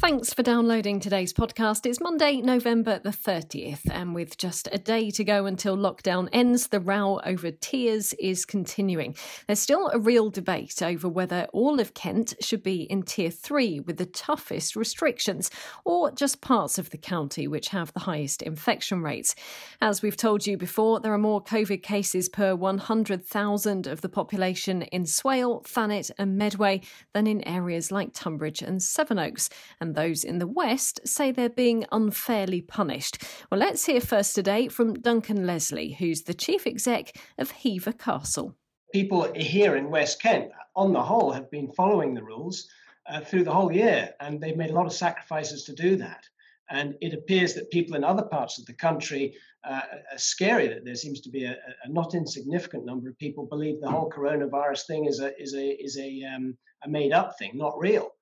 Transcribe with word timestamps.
Thanks 0.00 0.32
for 0.32 0.42
downloading 0.42 0.98
today's 0.98 1.34
podcast. 1.34 1.84
It's 1.84 2.00
Monday, 2.00 2.40
November 2.40 2.98
the 2.98 3.10
30th, 3.10 3.82
and 3.90 4.14
with 4.14 4.38
just 4.38 4.66
a 4.72 4.78
day 4.78 5.10
to 5.10 5.22
go 5.22 5.44
until 5.44 5.76
lockdown 5.76 6.30
ends, 6.32 6.68
the 6.68 6.80
row 6.80 7.20
over 7.26 7.50
tiers 7.50 8.14
is 8.14 8.46
continuing. 8.46 9.14
There's 9.46 9.58
still 9.58 9.90
a 9.92 9.98
real 9.98 10.30
debate 10.30 10.80
over 10.80 11.06
whether 11.06 11.46
all 11.52 11.80
of 11.80 11.92
Kent 11.92 12.32
should 12.40 12.62
be 12.62 12.84
in 12.84 13.02
Tier 13.02 13.30
3 13.30 13.80
with 13.80 13.98
the 13.98 14.06
toughest 14.06 14.74
restrictions, 14.74 15.50
or 15.84 16.10
just 16.10 16.40
parts 16.40 16.78
of 16.78 16.88
the 16.88 16.96
county 16.96 17.46
which 17.46 17.68
have 17.68 17.92
the 17.92 18.00
highest 18.00 18.40
infection 18.40 19.02
rates. 19.02 19.34
As 19.82 20.00
we've 20.00 20.16
told 20.16 20.46
you 20.46 20.56
before, 20.56 21.00
there 21.00 21.12
are 21.12 21.18
more 21.18 21.44
COVID 21.44 21.82
cases 21.82 22.30
per 22.30 22.54
100,000 22.54 23.86
of 23.86 24.00
the 24.00 24.08
population 24.08 24.80
in 24.80 25.04
Swale, 25.04 25.60
Thanet, 25.66 26.10
and 26.18 26.38
Medway 26.38 26.80
than 27.12 27.26
in 27.26 27.46
areas 27.46 27.92
like 27.92 28.14
Tunbridge 28.14 28.62
and 28.62 28.82
Sevenoaks. 28.82 29.50
And 29.78 29.89
and 29.90 29.96
those 29.96 30.22
in 30.22 30.38
the 30.38 30.46
West 30.46 31.00
say 31.04 31.32
they're 31.32 31.48
being 31.48 31.84
unfairly 31.90 32.62
punished. 32.62 33.24
Well, 33.50 33.58
let's 33.58 33.86
hear 33.86 34.00
first 34.00 34.36
today 34.36 34.68
from 34.68 34.94
Duncan 34.94 35.48
Leslie, 35.48 35.96
who's 35.98 36.22
the 36.22 36.34
chief 36.34 36.64
exec 36.64 37.16
of 37.38 37.50
Hever 37.50 37.92
Castle. 37.92 38.54
People 38.92 39.32
here 39.34 39.74
in 39.74 39.90
West 39.90 40.22
Kent, 40.22 40.52
on 40.76 40.92
the 40.92 41.02
whole, 41.02 41.32
have 41.32 41.50
been 41.50 41.72
following 41.72 42.14
the 42.14 42.22
rules 42.22 42.68
uh, 43.08 43.20
through 43.20 43.42
the 43.42 43.52
whole 43.52 43.72
year, 43.72 44.10
and 44.20 44.40
they've 44.40 44.56
made 44.56 44.70
a 44.70 44.74
lot 44.74 44.86
of 44.86 44.92
sacrifices 44.92 45.64
to 45.64 45.74
do 45.74 45.96
that. 45.96 46.22
And 46.70 46.94
it 47.00 47.12
appears 47.12 47.54
that 47.54 47.72
people 47.72 47.96
in 47.96 48.04
other 48.04 48.22
parts 48.22 48.60
of 48.60 48.66
the 48.66 48.74
country 48.74 49.34
uh, 49.64 49.80
are 50.12 50.18
scary 50.18 50.68
that 50.68 50.84
there 50.84 50.94
seems 50.94 51.20
to 51.22 51.30
be 51.30 51.46
a, 51.46 51.56
a, 51.84 51.88
not 51.88 52.14
insignificant 52.14 52.84
number 52.84 53.08
of 53.08 53.18
people 53.18 53.44
believe 53.44 53.80
the 53.80 53.90
whole 53.90 54.08
coronavirus 54.08 54.86
thing 54.86 55.06
is 55.06 55.18
a 55.18 55.36
is 55.42 55.52
a 55.54 55.66
is 55.84 55.98
a, 55.98 56.22
um, 56.32 56.56
a 56.84 56.88
made 56.88 57.12
up 57.12 57.36
thing, 57.40 57.50
not 57.54 57.76
real. 57.76 58.12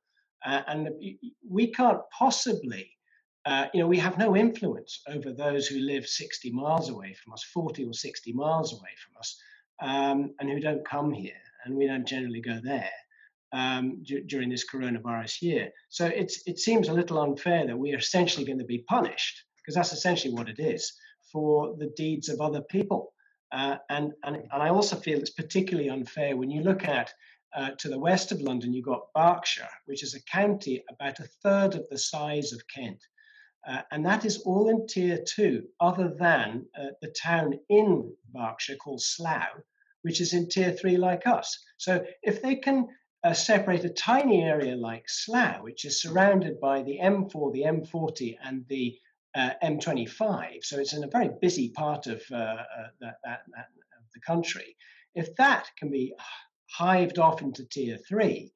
Uh, 0.44 0.62
and 0.66 0.88
we 1.48 1.72
can't 1.72 2.00
possibly, 2.16 2.90
uh, 3.46 3.66
you 3.74 3.80
know, 3.80 3.86
we 3.86 3.98
have 3.98 4.18
no 4.18 4.36
influence 4.36 5.02
over 5.08 5.32
those 5.32 5.66
who 5.66 5.80
live 5.80 6.06
60 6.06 6.50
miles 6.52 6.88
away 6.90 7.14
from 7.14 7.32
us, 7.32 7.42
40 7.44 7.84
or 7.86 7.92
60 7.92 8.32
miles 8.32 8.72
away 8.72 8.90
from 9.04 9.18
us, 9.18 9.40
um, 9.82 10.34
and 10.40 10.50
who 10.50 10.60
don't 10.60 10.86
come 10.88 11.12
here, 11.12 11.32
and 11.64 11.74
we 11.74 11.86
don't 11.86 12.06
generally 12.06 12.40
go 12.40 12.60
there. 12.62 12.90
Um, 13.50 14.02
d- 14.02 14.24
during 14.26 14.50
this 14.50 14.66
coronavirus 14.70 15.40
year, 15.40 15.70
so 15.88 16.04
it's 16.04 16.42
it 16.46 16.58
seems 16.58 16.88
a 16.90 16.92
little 16.92 17.18
unfair 17.18 17.66
that 17.66 17.78
we 17.78 17.94
are 17.94 17.98
essentially 17.98 18.44
going 18.44 18.58
to 18.58 18.64
be 18.66 18.84
punished 18.86 19.42
because 19.56 19.74
that's 19.74 19.92
essentially 19.94 20.34
what 20.34 20.50
it 20.50 20.58
is 20.60 20.92
for 21.32 21.74
the 21.78 21.92
deeds 21.96 22.28
of 22.28 22.40
other 22.40 22.62
people. 22.62 23.12
Uh, 23.52 23.76
and, 23.88 24.12
and, 24.24 24.36
and 24.36 24.62
I 24.62 24.68
also 24.70 24.96
feel 24.96 25.18
it's 25.18 25.30
particularly 25.30 25.90
unfair 25.90 26.36
when 26.36 26.50
you 26.50 26.62
look 26.62 26.84
at 26.84 27.12
uh, 27.54 27.70
to 27.78 27.88
the 27.88 27.98
west 27.98 28.32
of 28.32 28.40
London, 28.40 28.72
you've 28.72 28.84
got 28.84 29.12
Berkshire, 29.14 29.68
which 29.86 30.02
is 30.02 30.14
a 30.14 30.22
county 30.22 30.84
about 30.90 31.20
a 31.20 31.28
third 31.42 31.74
of 31.74 31.88
the 31.90 31.98
size 31.98 32.52
of 32.52 32.62
Kent. 32.68 33.02
Uh, 33.66 33.82
and 33.90 34.06
that 34.06 34.24
is 34.24 34.38
all 34.42 34.68
in 34.68 34.86
tier 34.86 35.18
two, 35.26 35.66
other 35.80 36.14
than 36.18 36.66
uh, 36.78 36.86
the 37.02 37.12
town 37.20 37.58
in 37.68 38.14
Berkshire 38.32 38.76
called 38.76 39.02
Slough, 39.02 39.62
which 40.02 40.20
is 40.20 40.32
in 40.32 40.48
tier 40.48 40.72
three 40.72 40.96
like 40.96 41.26
us. 41.26 41.58
So 41.76 42.04
if 42.22 42.40
they 42.40 42.56
can 42.56 42.88
uh, 43.24 43.34
separate 43.34 43.84
a 43.84 43.90
tiny 43.90 44.42
area 44.42 44.76
like 44.76 45.08
Slough, 45.08 45.62
which 45.62 45.84
is 45.84 46.00
surrounded 46.00 46.60
by 46.60 46.82
the 46.82 46.98
M4, 47.02 47.52
the 47.52 47.62
M40, 47.62 48.36
and 48.42 48.64
the 48.68 48.96
uh, 49.34 49.50
M25, 49.62 50.64
so 50.64 50.78
it's 50.78 50.94
in 50.94 51.04
a 51.04 51.08
very 51.08 51.30
busy 51.40 51.70
part 51.70 52.06
of, 52.06 52.22
uh, 52.32 52.56
that, 53.00 53.18
that, 53.24 53.40
that, 53.54 53.68
of 53.98 54.12
the 54.14 54.20
country. 54.20 54.76
If 55.14 55.34
that 55.36 55.68
can 55.76 55.90
be 55.90 56.14
hived 56.70 57.18
off 57.18 57.42
into 57.42 57.64
tier 57.64 57.98
three, 58.08 58.52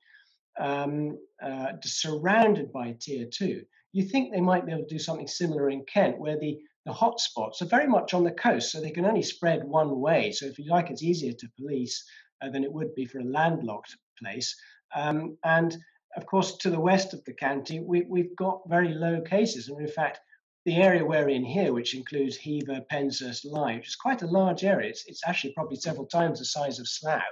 um, 0.58 1.18
uh, 1.42 1.72
surrounded 1.82 2.73
by 2.73 2.96
tier 3.00 3.27
two, 3.27 3.64
you 3.92 4.05
think 4.05 4.33
they 4.33 4.40
might 4.40 4.67
be 4.67 4.73
able 4.73 4.84
to 4.84 4.95
do 4.95 4.98
something 4.98 5.28
similar 5.28 5.70
in 5.70 5.84
Kent, 5.84 6.18
where 6.18 6.39
the 6.39 6.61
the 6.84 6.92
hotspots 6.92 7.62
are 7.62 7.67
very 7.67 7.86
much 7.86 8.12
on 8.12 8.24
the 8.24 8.33
coast, 8.33 8.73
so 8.73 8.80
they 8.80 8.90
can 8.90 9.05
only 9.05 9.23
spread 9.23 9.62
one 9.62 10.00
way. 10.00 10.33
So 10.33 10.46
if 10.46 10.58
you 10.58 10.68
like, 10.68 10.90
it's 10.90 11.02
easier 11.02 11.33
to 11.33 11.48
police 11.56 12.05
uh, 12.40 12.50
than 12.50 12.64
it 12.64 12.73
would 12.73 12.92
be 12.96 13.05
for 13.05 13.20
a 13.20 13.24
landlocked 13.24 13.96
place. 14.18 14.56
Um, 14.94 15.39
and 15.44 15.77
of 16.17 16.27
course, 16.27 16.56
to 16.58 16.70
the 16.70 16.80
west 16.80 17.14
of 17.14 17.24
the 17.24 17.34
county, 17.34 17.79
we, 17.79 18.02
we've 18.08 18.34
got 18.34 18.68
very 18.68 18.94
low 18.94 19.20
cases, 19.20 19.68
and 19.68 19.80
in 19.80 19.86
fact, 19.86 20.18
the 20.64 20.77
area 20.77 21.05
we're 21.05 21.29
in 21.29 21.44
here, 21.44 21.73
which 21.73 21.94
includes 21.94 22.36
Hever, 22.36 22.80
Penshurst, 22.90 23.44
Lyme, 23.44 23.77
which 23.77 23.89
is 23.89 23.96
quite 23.96 24.23
a 24.23 24.27
large 24.27 24.64
area. 24.64 24.90
It's, 24.90 25.05
it's 25.06 25.23
actually 25.27 25.52
probably 25.55 25.77
several 25.77 26.06
times 26.06 26.40
the 26.40 26.44
size 26.44 26.80
of 26.80 26.89
Slough 26.89 27.23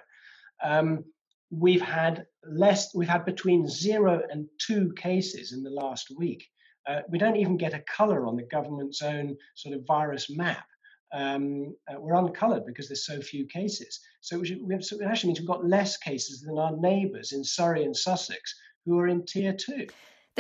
um, 0.63 1.05
we've 1.51 1.83
had 1.83 2.27
less, 2.45 2.95
we've 2.95 3.09
had 3.09 3.25
between 3.25 3.67
zero 3.67 4.23
and 4.31 4.47
two 4.59 4.93
cases 4.97 5.53
in 5.53 5.63
the 5.63 5.71
last 5.71 6.09
week. 6.17 6.47
Uh, 6.89 7.01
we 7.09 7.19
don't 7.19 7.37
even 7.37 7.57
get 7.57 7.75
a 7.75 7.85
color 7.97 8.27
on 8.27 8.37
the 8.37 8.47
government's 8.51 9.03
own 9.03 9.37
sort 9.55 9.75
of 9.75 9.87
virus 9.87 10.31
map. 10.31 10.65
Um, 11.13 11.75
uh, 11.89 12.01
we're 12.01 12.15
uncolored 12.15 12.65
because 12.67 12.89
there's 12.89 13.05
so 13.05 13.21
few 13.21 13.47
cases. 13.47 14.01
So, 14.21 14.43
have, 14.71 14.85
so 14.85 14.97
it 14.97 15.05
actually 15.05 15.29
means 15.29 15.41
we've 15.41 15.49
got 15.49 15.67
less 15.67 15.97
cases 15.97 16.41
than 16.41 16.59
our 16.59 16.77
neighbours 16.77 17.33
in 17.33 17.43
Surrey 17.43 17.85
and 17.85 17.97
Sussex 17.97 18.55
who 18.87 18.99
are 18.99 19.09
in 19.09 19.27
tier 19.27 19.53
two. 19.53 19.87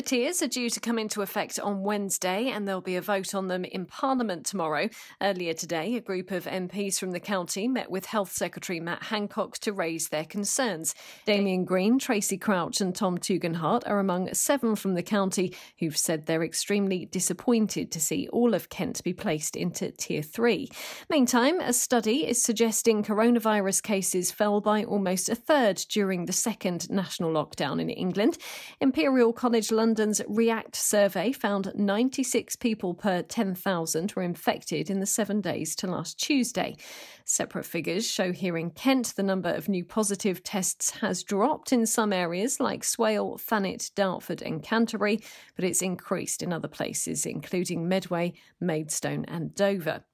The 0.00 0.06
tiers 0.06 0.40
are 0.40 0.48
due 0.48 0.70
to 0.70 0.80
come 0.80 0.98
into 0.98 1.20
effect 1.20 1.60
on 1.60 1.82
Wednesday 1.82 2.48
and 2.48 2.66
there'll 2.66 2.80
be 2.80 2.96
a 2.96 3.02
vote 3.02 3.34
on 3.34 3.48
them 3.48 3.66
in 3.66 3.84
Parliament 3.84 4.46
tomorrow. 4.46 4.88
Earlier 5.20 5.52
today, 5.52 5.94
a 5.94 6.00
group 6.00 6.30
of 6.30 6.46
MPs 6.46 6.98
from 6.98 7.10
the 7.10 7.20
county 7.20 7.68
met 7.68 7.90
with 7.90 8.06
Health 8.06 8.32
Secretary 8.32 8.80
Matt 8.80 9.02
Hancock 9.02 9.58
to 9.58 9.74
raise 9.74 10.08
their 10.08 10.24
concerns. 10.24 10.94
Damian 11.26 11.66
Green, 11.66 11.98
Tracy 11.98 12.38
Crouch, 12.38 12.80
and 12.80 12.94
Tom 12.94 13.18
Tugendhat 13.18 13.82
are 13.86 13.98
among 13.98 14.32
seven 14.32 14.74
from 14.74 14.94
the 14.94 15.02
county 15.02 15.54
who've 15.80 15.98
said 15.98 16.24
they're 16.24 16.44
extremely 16.44 17.04
disappointed 17.04 17.92
to 17.92 18.00
see 18.00 18.26
all 18.32 18.54
of 18.54 18.70
Kent 18.70 19.04
be 19.04 19.12
placed 19.12 19.54
into 19.54 19.90
Tier 19.90 20.22
3. 20.22 20.70
Meantime, 21.10 21.60
a 21.60 21.74
study 21.74 22.26
is 22.26 22.42
suggesting 22.42 23.02
coronavirus 23.02 23.82
cases 23.82 24.30
fell 24.30 24.62
by 24.62 24.82
almost 24.82 25.28
a 25.28 25.34
third 25.34 25.76
during 25.90 26.24
the 26.24 26.32
second 26.32 26.88
national 26.88 27.34
lockdown 27.34 27.82
in 27.82 27.90
England. 27.90 28.38
Imperial 28.80 29.34
College 29.34 29.70
London's 29.90 30.22
React 30.28 30.76
survey 30.76 31.32
found 31.32 31.72
96 31.74 32.54
people 32.54 32.94
per 32.94 33.22
10,000 33.22 34.12
were 34.12 34.22
infected 34.22 34.88
in 34.88 35.00
the 35.00 35.04
seven 35.04 35.40
days 35.40 35.74
to 35.74 35.88
last 35.88 36.16
Tuesday. 36.16 36.76
Separate 37.24 37.66
figures 37.66 38.08
show 38.08 38.30
here 38.30 38.56
in 38.56 38.70
Kent 38.70 39.16
the 39.16 39.24
number 39.24 39.48
of 39.48 39.68
new 39.68 39.84
positive 39.84 40.44
tests 40.44 40.90
has 41.00 41.24
dropped 41.24 41.72
in 41.72 41.86
some 41.86 42.12
areas 42.12 42.60
like 42.60 42.84
Swale, 42.84 43.36
Thanet, 43.36 43.90
Dartford, 43.96 44.42
and 44.42 44.62
Canterbury, 44.62 45.20
but 45.56 45.64
it's 45.64 45.82
increased 45.82 46.40
in 46.40 46.52
other 46.52 46.68
places, 46.68 47.26
including 47.26 47.88
Medway, 47.88 48.34
Maidstone, 48.60 49.24
and 49.26 49.56
Dover. 49.56 50.04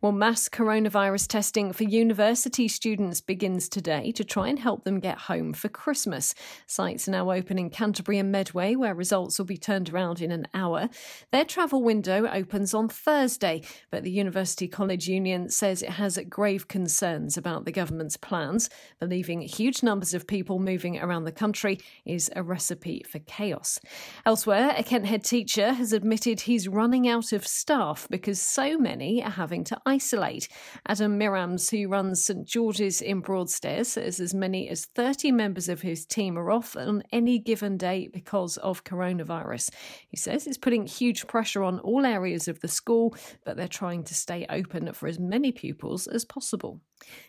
Well, 0.00 0.12
mass 0.12 0.48
coronavirus 0.48 1.26
testing 1.26 1.72
for 1.72 1.82
university 1.82 2.68
students 2.68 3.20
begins 3.20 3.68
today 3.68 4.12
to 4.12 4.22
try 4.22 4.46
and 4.46 4.58
help 4.58 4.84
them 4.84 5.00
get 5.00 5.18
home 5.18 5.52
for 5.52 5.68
Christmas. 5.68 6.36
Sites 6.68 7.08
are 7.08 7.10
now 7.10 7.32
open 7.32 7.58
in 7.58 7.68
Canterbury 7.68 8.18
and 8.18 8.30
Medway, 8.30 8.76
where 8.76 8.94
results 8.94 9.38
will 9.38 9.46
be 9.46 9.56
turned 9.56 9.90
around 9.90 10.20
in 10.20 10.30
an 10.30 10.46
hour. 10.54 10.88
Their 11.32 11.44
travel 11.44 11.82
window 11.82 12.28
opens 12.28 12.74
on 12.74 12.88
Thursday, 12.88 13.62
but 13.90 14.04
the 14.04 14.12
University 14.12 14.68
College 14.68 15.08
Union 15.08 15.48
says 15.48 15.82
it 15.82 15.90
has 15.90 16.16
grave 16.28 16.68
concerns 16.68 17.36
about 17.36 17.64
the 17.64 17.72
government's 17.72 18.16
plans, 18.16 18.70
believing 19.00 19.40
huge 19.40 19.82
numbers 19.82 20.14
of 20.14 20.28
people 20.28 20.60
moving 20.60 20.98
around 20.98 21.24
the 21.24 21.32
country 21.32 21.78
is 22.04 22.30
a 22.36 22.42
recipe 22.44 23.02
for 23.10 23.18
chaos. 23.20 23.80
Elsewhere, 24.24 24.74
a 24.76 24.84
Kent 24.84 25.06
head 25.06 25.24
teacher 25.24 25.72
has 25.72 25.92
admitted 25.92 26.42
he's 26.42 26.68
running 26.68 27.08
out 27.08 27.32
of 27.32 27.44
staff 27.46 28.06
because 28.10 28.40
so 28.40 28.78
many 28.78 29.24
are 29.24 29.47
having 29.48 29.64
to 29.64 29.80
isolate. 29.86 30.46
Adam 30.86 31.18
Mirams, 31.18 31.70
who 31.70 31.88
runs 31.88 32.22
St 32.22 32.46
George's 32.46 33.00
in 33.00 33.20
Broadstairs, 33.20 33.88
says 33.88 34.20
as 34.20 34.34
many 34.34 34.68
as 34.68 34.84
30 34.94 35.32
members 35.32 35.70
of 35.70 35.80
his 35.80 36.04
team 36.04 36.38
are 36.38 36.50
off 36.50 36.76
on 36.76 37.02
any 37.12 37.38
given 37.38 37.78
day 37.78 38.10
because 38.12 38.58
of 38.58 38.84
coronavirus. 38.84 39.70
He 40.06 40.18
says 40.18 40.46
it's 40.46 40.58
putting 40.58 40.86
huge 40.86 41.26
pressure 41.26 41.62
on 41.62 41.78
all 41.78 42.04
areas 42.04 42.46
of 42.46 42.60
the 42.60 42.68
school, 42.68 43.16
but 43.46 43.56
they're 43.56 43.68
trying 43.68 44.04
to 44.04 44.14
stay 44.14 44.44
open 44.50 44.92
for 44.92 45.08
as 45.08 45.18
many 45.18 45.50
pupils 45.50 46.06
as 46.06 46.26
possible. 46.26 46.82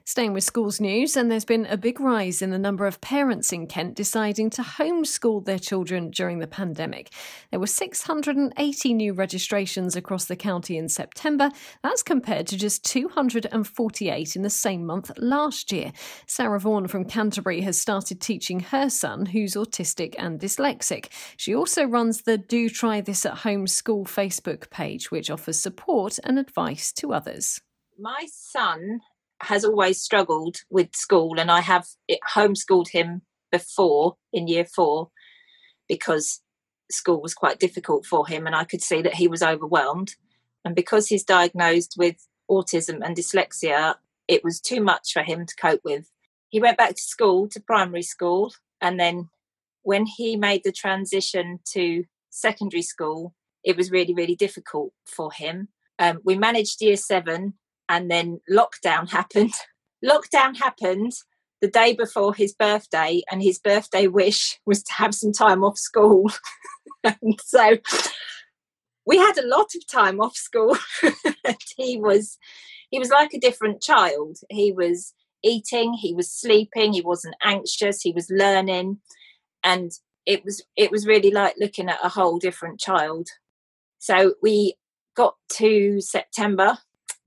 Staying 0.05 0.33
with 0.33 0.43
schools 0.43 0.79
news, 0.79 1.15
and 1.15 1.29
there's 1.29 1.45
been 1.45 1.67
a 1.67 1.77
big 1.77 1.99
rise 1.99 2.41
in 2.41 2.49
the 2.49 2.57
number 2.57 2.87
of 2.87 2.99
parents 2.99 3.53
in 3.53 3.67
Kent 3.67 3.95
deciding 3.95 4.49
to 4.49 4.63
homeschool 4.63 5.45
their 5.45 5.59
children 5.59 6.09
during 6.09 6.39
the 6.39 6.47
pandemic. 6.47 7.11
There 7.51 7.59
were 7.59 7.67
680 7.67 8.93
new 8.95 9.13
registrations 9.13 9.95
across 9.95 10.25
the 10.25 10.35
county 10.35 10.77
in 10.77 10.89
September. 10.89 11.51
That's 11.83 12.01
compared 12.01 12.47
to 12.47 12.57
just 12.57 12.83
248 12.85 14.35
in 14.35 14.41
the 14.41 14.49
same 14.49 14.83
month 14.83 15.11
last 15.17 15.71
year. 15.71 15.91
Sarah 16.25 16.59
Vaughan 16.59 16.87
from 16.87 17.05
Canterbury 17.05 17.61
has 17.61 17.79
started 17.79 18.19
teaching 18.19 18.61
her 18.61 18.89
son, 18.89 19.27
who's 19.27 19.53
autistic 19.53 20.15
and 20.17 20.39
dyslexic. 20.39 21.09
She 21.37 21.53
also 21.53 21.83
runs 21.83 22.23
the 22.23 22.39
Do 22.39 22.69
Try 22.69 23.01
This 23.01 23.27
at 23.27 23.39
Home 23.39 23.67
School 23.67 24.05
Facebook 24.05 24.71
page, 24.71 25.11
which 25.11 25.29
offers 25.29 25.59
support 25.59 26.17
and 26.23 26.39
advice 26.39 26.91
to 26.93 27.13
others. 27.13 27.61
My 27.99 28.25
son 28.31 29.01
has 29.41 29.63
always 29.63 30.01
struggled 30.01 30.57
with 30.69 30.95
school, 30.95 31.39
and 31.39 31.51
I 31.51 31.61
have 31.61 31.85
homeschooled 32.33 32.89
him 32.89 33.21
before 33.51 34.17
in 34.31 34.47
year 34.47 34.65
four 34.65 35.09
because 35.87 36.41
school 36.91 37.21
was 37.21 37.33
quite 37.33 37.59
difficult 37.59 38.05
for 38.05 38.27
him, 38.27 38.45
and 38.45 38.55
I 38.55 38.63
could 38.63 38.81
see 38.81 39.01
that 39.01 39.15
he 39.15 39.27
was 39.27 39.43
overwhelmed. 39.43 40.15
And 40.65 40.75
because 40.75 41.07
he's 41.07 41.23
diagnosed 41.23 41.95
with 41.97 42.27
autism 42.49 42.99
and 43.03 43.15
dyslexia, 43.15 43.95
it 44.27 44.43
was 44.43 44.59
too 44.59 44.81
much 44.81 45.13
for 45.13 45.23
him 45.23 45.45
to 45.45 45.55
cope 45.55 45.81
with. 45.83 46.11
He 46.49 46.59
went 46.59 46.77
back 46.77 46.95
to 46.95 47.01
school, 47.01 47.47
to 47.49 47.59
primary 47.59 48.01
school, 48.03 48.53
and 48.81 48.99
then 48.99 49.29
when 49.83 50.05
he 50.05 50.35
made 50.35 50.63
the 50.63 50.71
transition 50.71 51.59
to 51.73 52.03
secondary 52.29 52.81
school, 52.81 53.35
it 53.63 53.77
was 53.77 53.91
really, 53.91 54.13
really 54.13 54.35
difficult 54.35 54.93
for 55.05 55.31
him. 55.31 55.69
Um, 55.97 56.19
we 56.23 56.37
managed 56.37 56.81
year 56.81 56.97
seven, 56.97 57.53
and 57.89 58.09
then 58.09 58.39
lockdown 58.49 59.09
happened. 59.09 59.53
lockdown 60.05 60.57
happened 60.57 61.11
the 61.61 61.67
day 61.67 61.93
before 61.93 62.33
his 62.33 62.53
birthday, 62.53 63.21
and 63.29 63.43
his 63.43 63.59
birthday 63.59 64.07
wish 64.07 64.59
was 64.65 64.81
to 64.83 64.93
have 64.93 65.13
some 65.13 65.33
time 65.33 65.63
off 65.63 65.77
school. 65.77 66.31
and 67.03 67.39
so 67.43 67.77
we 69.05 69.17
had 69.17 69.37
a 69.37 69.47
lot 69.47 69.67
of 69.75 69.87
time 69.91 70.21
off 70.21 70.37
school. 70.37 70.77
he 71.77 71.99
was 71.99 72.37
he 72.91 72.99
was 72.99 73.09
like 73.09 73.33
a 73.33 73.39
different 73.39 73.81
child. 73.81 74.37
He 74.49 74.71
was 74.71 75.13
eating, 75.43 75.93
he 75.93 76.13
was 76.13 76.31
sleeping, 76.31 76.93
he 76.93 77.01
wasn't 77.01 77.35
anxious, 77.43 78.01
he 78.01 78.11
was 78.11 78.29
learning, 78.29 78.99
and 79.63 79.91
it 80.25 80.45
was 80.45 80.63
it 80.75 80.91
was 80.91 81.07
really 81.07 81.31
like 81.31 81.55
looking 81.57 81.89
at 81.89 82.03
a 82.03 82.09
whole 82.09 82.39
different 82.39 82.79
child. 82.79 83.27
So 83.97 84.35
we 84.41 84.75
got 85.15 85.35
to 85.57 85.99
September, 85.99 86.77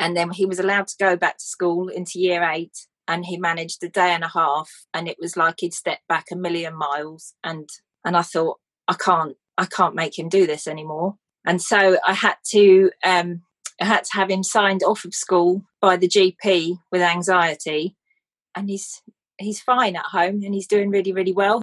and 0.02 0.16
then 0.16 0.30
he 0.30 0.44
was 0.44 0.58
allowed 0.58 0.88
to 0.88 0.96
go 0.98 1.16
back 1.16 1.38
to 1.38 1.44
school 1.44 1.88
into 1.88 2.18
year 2.18 2.42
eight, 2.42 2.88
and 3.06 3.24
he 3.24 3.38
managed 3.38 3.84
a 3.84 3.88
day 3.88 4.10
and 4.10 4.24
a 4.24 4.28
half, 4.28 4.68
and 4.92 5.08
it 5.08 5.16
was 5.20 5.36
like 5.36 5.60
he'd 5.60 5.72
stepped 5.72 6.08
back 6.08 6.26
a 6.32 6.36
million 6.36 6.74
miles, 6.74 7.34
and 7.44 7.68
and 8.04 8.16
I 8.16 8.22
thought 8.22 8.58
I 8.88 8.94
can't 8.94 9.36
I 9.56 9.66
can't 9.66 9.94
make 9.94 10.18
him 10.18 10.28
do 10.28 10.44
this 10.44 10.66
anymore. 10.66 11.14
And 11.46 11.62
so 11.62 11.98
I 12.04 12.14
had 12.14 12.34
to 12.50 12.90
um, 13.04 13.42
I 13.80 13.84
had 13.84 14.04
to 14.04 14.14
have 14.14 14.28
him 14.28 14.42
signed 14.42 14.82
off 14.82 15.04
of 15.04 15.14
school 15.14 15.62
by 15.80 15.96
the 15.96 16.08
GP 16.08 16.78
with 16.90 17.00
anxiety, 17.00 17.96
and 18.56 18.68
he's 18.68 19.02
he's 19.38 19.60
fine 19.60 19.94
at 19.94 20.06
home 20.06 20.42
and 20.42 20.52
he's 20.52 20.66
doing 20.66 20.90
really 20.90 21.12
really 21.12 21.32
well. 21.32 21.62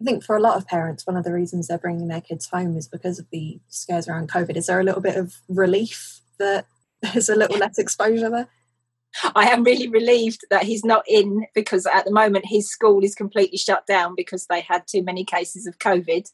I 0.00 0.04
think 0.04 0.24
for 0.24 0.34
a 0.34 0.40
lot 0.40 0.56
of 0.56 0.66
parents, 0.66 1.06
one 1.06 1.16
of 1.16 1.24
the 1.24 1.32
reasons 1.32 1.68
they're 1.68 1.78
bringing 1.78 2.08
their 2.08 2.22
kids 2.22 2.48
home 2.48 2.76
is 2.76 2.88
because 2.88 3.18
of 3.18 3.26
the 3.30 3.60
scares 3.68 4.08
around 4.08 4.30
COVID. 4.30 4.56
Is 4.56 4.66
there 4.66 4.80
a 4.80 4.84
little 4.84 5.00
bit 5.02 5.16
of 5.16 5.34
relief 5.48 6.20
that 6.38 6.66
there's 7.12 7.28
a 7.28 7.36
little 7.36 7.58
less 7.58 7.78
exposure 7.78 8.30
there? 8.30 8.48
I 9.34 9.48
am 9.48 9.64
really 9.64 9.88
relieved 9.88 10.44
that 10.50 10.64
he's 10.64 10.84
not 10.84 11.04
in 11.08 11.46
because 11.54 11.86
at 11.86 12.04
the 12.04 12.12
moment 12.12 12.44
his 12.46 12.68
school 12.68 13.02
is 13.02 13.14
completely 13.14 13.56
shut 13.56 13.86
down 13.86 14.14
because 14.14 14.46
they 14.46 14.60
had 14.60 14.86
too 14.86 15.02
many 15.02 15.24
cases 15.24 15.66
of 15.66 15.78
COVID 15.78 16.26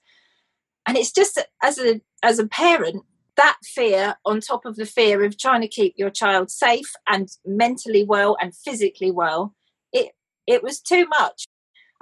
and 0.87 0.97
it's 0.97 1.13
just 1.13 1.41
as 1.63 1.79
a 1.79 2.01
as 2.23 2.39
a 2.39 2.47
parent 2.47 3.05
that 3.37 3.57
fear 3.65 4.17
on 4.27 4.41
top 4.41 4.65
of 4.65 4.77
the 4.77 4.87
fear 4.87 5.25
of 5.25 5.39
trying 5.39 5.63
to 5.63 5.69
keep 5.69 5.95
your 5.97 6.11
child 6.11 6.51
safe 6.51 6.93
and 7.07 7.29
mentally 7.47 8.05
well 8.05 8.37
and 8.41 8.55
physically 8.55 9.11
well 9.11 9.55
it 9.93 10.13
it 10.47 10.63
was 10.63 10.81
too 10.81 11.07
much 11.07 11.47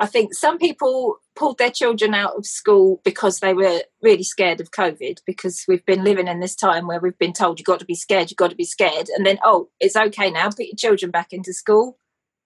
i 0.00 0.06
think 0.06 0.35
some 0.35 0.58
people 0.58 1.17
pulled 1.37 1.58
their 1.58 1.70
children 1.70 2.14
out 2.14 2.35
of 2.37 2.44
school 2.44 3.00
because 3.05 3.38
they 3.38 3.55
were 3.55 3.81
really 4.02 4.25
scared 4.25 4.61
of 4.61 4.73
covid 4.73 5.19
because 5.26 5.64
we've 5.69 5.87
been 5.87 6.02
living 6.02 6.26
in 6.26 6.41
this 6.41 6.56
time 6.56 6.87
where 6.87 7.00
we've 7.00 7.19
been 7.19 7.32
told 7.32 7.58
you've 7.58 7.67
got 7.67 7.79
to 7.79 7.87
be 7.87 7.94
scared 7.94 8.31
you've 8.31 8.37
got 8.37 8.50
to 8.50 8.56
be 8.56 8.64
scared 8.64 9.08
and 9.17 9.25
then 9.25 9.38
oh 9.44 9.69
it's 9.79 9.97
okay 9.97 10.31
now 10.31 10.49
put 10.49 10.67
your 10.67 10.76
children 10.76 11.11
back 11.11 11.32
into 11.32 11.52
school 11.52 11.99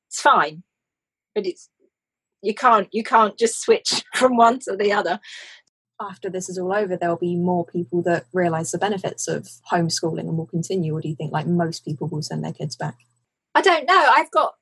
it's 0.09 0.21
fine 0.21 0.63
but 1.35 1.47
it's 1.47 1.71
you 2.43 2.55
can't 2.55 2.89
you 2.93 3.03
can't 3.03 3.39
just 3.39 3.61
switch 3.63 4.05
from 4.15 4.37
one 4.37 4.59
to 4.59 4.77
the 4.77 4.93
other 4.93 5.19
after 6.01 6.29
this 6.29 6.49
is 6.49 6.59
all 6.59 6.73
over, 6.73 6.97
there'll 6.97 7.17
be 7.17 7.37
more 7.37 7.65
people 7.65 8.03
that 8.03 8.27
realise 8.33 8.73
the 8.73 8.79
benefits 8.79 9.29
of 9.29 9.49
homeschooling 9.71 10.21
and 10.21 10.37
will 10.37 10.47
continue? 10.47 10.95
Or 10.97 11.01
do 11.01 11.09
you 11.09 11.15
think 11.15 11.33
like 11.33 11.47
most 11.47 11.85
people 11.85 12.09
will 12.09 12.23
send 12.23 12.45
their 12.45 12.53
kids 12.53 12.77
back? 12.77 12.97
I 13.55 13.61
don't 13.61 13.87
know. 13.87 14.11
I've 14.17 14.31
got 14.31 14.55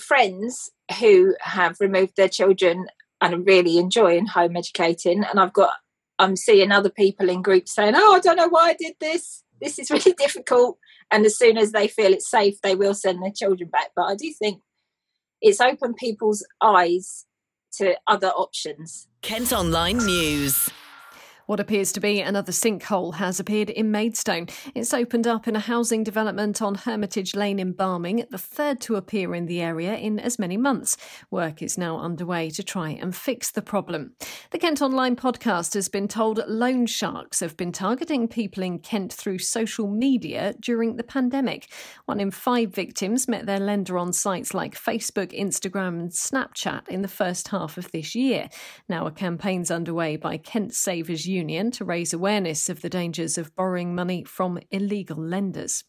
friends 0.00 0.70
who 0.98 1.34
have 1.40 1.76
removed 1.80 2.14
their 2.16 2.28
children 2.28 2.86
and 3.20 3.34
are 3.34 3.40
really 3.40 3.78
enjoying 3.78 4.26
home 4.26 4.56
educating, 4.56 5.24
and 5.24 5.40
I've 5.40 5.52
got 5.52 5.74
I'm 6.18 6.34
seeing 6.36 6.72
other 6.72 6.90
people 6.90 7.28
in 7.28 7.42
groups 7.42 7.74
saying, 7.74 7.94
"Oh, 7.96 8.14
I 8.14 8.20
don't 8.20 8.36
know 8.36 8.48
why 8.48 8.70
I 8.70 8.74
did 8.74 8.94
this. 9.00 9.44
This 9.60 9.78
is 9.78 9.90
really 9.90 10.12
difficult." 10.18 10.78
And 11.10 11.24
as 11.24 11.38
soon 11.38 11.56
as 11.56 11.72
they 11.72 11.88
feel 11.88 12.12
it's 12.12 12.30
safe, 12.30 12.60
they 12.62 12.74
will 12.74 12.94
send 12.94 13.22
their 13.22 13.32
children 13.34 13.70
back. 13.70 13.90
But 13.96 14.06
I 14.06 14.14
do 14.14 14.32
think 14.32 14.62
it's 15.40 15.60
opened 15.60 15.96
people's 15.96 16.44
eyes 16.62 17.24
to 17.78 17.96
other 18.06 18.28
options. 18.28 19.08
Kent 19.22 19.52
Online 19.52 19.98
News. 19.98 20.70
What 21.48 21.60
appears 21.60 21.92
to 21.92 22.00
be 22.00 22.20
another 22.20 22.52
sinkhole 22.52 23.14
has 23.14 23.40
appeared 23.40 23.70
in 23.70 23.90
Maidstone. 23.90 24.48
It's 24.74 24.92
opened 24.92 25.26
up 25.26 25.48
in 25.48 25.56
a 25.56 25.60
housing 25.60 26.04
development 26.04 26.60
on 26.60 26.74
Hermitage 26.74 27.34
Lane 27.34 27.58
in 27.58 27.72
Barming, 27.72 28.28
the 28.28 28.36
third 28.36 28.82
to 28.82 28.96
appear 28.96 29.34
in 29.34 29.46
the 29.46 29.62
area 29.62 29.94
in 29.94 30.18
as 30.18 30.38
many 30.38 30.58
months. 30.58 30.98
Work 31.30 31.62
is 31.62 31.78
now 31.78 32.00
underway 32.00 32.50
to 32.50 32.62
try 32.62 32.90
and 32.90 33.16
fix 33.16 33.50
the 33.50 33.62
problem. 33.62 34.12
The 34.50 34.58
Kent 34.58 34.82
Online 34.82 35.16
podcast 35.16 35.72
has 35.72 35.88
been 35.88 36.06
told 36.06 36.38
loan 36.46 36.84
sharks 36.84 37.40
have 37.40 37.56
been 37.56 37.72
targeting 37.72 38.28
people 38.28 38.62
in 38.62 38.78
Kent 38.78 39.14
through 39.14 39.38
social 39.38 39.88
media 39.88 40.54
during 40.60 40.96
the 40.96 41.02
pandemic. 41.02 41.72
One 42.04 42.20
in 42.20 42.30
five 42.30 42.74
victims 42.74 43.26
met 43.26 43.46
their 43.46 43.58
lender 43.58 43.96
on 43.96 44.12
sites 44.12 44.52
like 44.52 44.74
Facebook, 44.74 45.32
Instagram, 45.34 45.98
and 45.98 46.10
Snapchat 46.10 46.88
in 46.88 47.00
the 47.00 47.08
first 47.08 47.48
half 47.48 47.78
of 47.78 47.90
this 47.90 48.14
year. 48.14 48.50
Now 48.86 49.06
a 49.06 49.10
campaign's 49.10 49.70
underway 49.70 50.16
by 50.16 50.36
Kent 50.36 50.74
Savers 50.74 51.26
Union 51.38 51.70
to 51.70 51.84
raise 51.84 52.12
awareness 52.12 52.68
of 52.68 52.82
the 52.82 52.90
dangers 52.90 53.38
of 53.38 53.54
borrowing 53.54 53.94
money 53.94 54.24
from 54.24 54.58
illegal 54.70 55.16
lenders. 55.16 55.84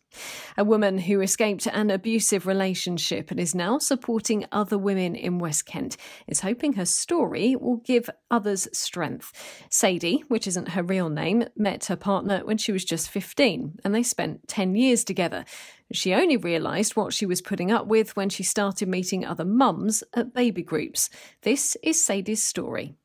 A 0.57 0.63
woman 0.63 0.99
who 0.99 1.21
escaped 1.21 1.67
an 1.67 1.89
abusive 1.89 2.45
relationship 2.45 3.31
and 3.31 3.39
is 3.39 3.55
now 3.55 3.77
supporting 3.79 4.45
other 4.51 4.77
women 4.77 5.15
in 5.15 5.39
West 5.39 5.65
Kent 5.65 5.97
is 6.27 6.41
hoping 6.41 6.73
her 6.73 6.85
story 6.85 7.55
will 7.55 7.77
give 7.77 8.09
others 8.29 8.67
strength. 8.73 9.31
Sadie, 9.69 10.23
which 10.27 10.47
isn't 10.47 10.69
her 10.69 10.83
real 10.83 11.09
name, 11.09 11.45
met 11.55 11.85
her 11.85 11.95
partner 11.95 12.45
when 12.45 12.57
she 12.57 12.71
was 12.71 12.85
just 12.85 13.09
15 13.09 13.79
and 13.83 13.95
they 13.95 14.03
spent 14.03 14.47
10 14.47 14.75
years 14.75 15.03
together. 15.03 15.45
She 15.91 16.13
only 16.13 16.37
realised 16.37 16.95
what 16.95 17.13
she 17.13 17.25
was 17.25 17.41
putting 17.41 17.71
up 17.71 17.87
with 17.87 18.15
when 18.15 18.29
she 18.29 18.43
started 18.43 18.87
meeting 18.87 19.25
other 19.25 19.45
mums 19.45 20.03
at 20.13 20.33
baby 20.33 20.61
groups. 20.61 21.09
This 21.41 21.75
is 21.83 22.03
Sadie's 22.03 22.43
story 22.43 22.95